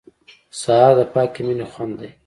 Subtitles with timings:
[0.61, 2.09] سهار د پاکې مینې خوند دی.